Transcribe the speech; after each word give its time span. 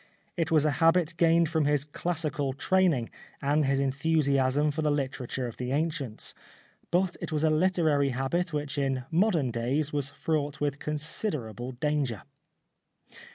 It 0.35 0.49
was 0.49 0.65
a 0.65 0.71
habit 0.81 1.13
gained 1.17 1.47
from 1.49 1.65
his 1.65 1.85
classical 1.85 2.53
training 2.53 3.11
and 3.39 3.65
his 3.65 3.79
en 3.79 3.91
thusiasm 3.91 4.73
for 4.73 4.81
the 4.81 4.89
literature 4.89 5.45
of 5.45 5.57
the 5.57 5.71
ancients; 5.71 6.33
but 6.89 7.15
it 7.21 7.31
was 7.31 7.43
a 7.43 7.51
literary 7.51 8.09
habit 8.09 8.51
which 8.51 8.79
in 8.79 9.03
modern 9.11 9.51
days 9.51 9.93
was 9.93 10.09
fraught 10.09 10.59
with 10.59 10.79
considerable 10.79 11.73
danger. 11.73 12.23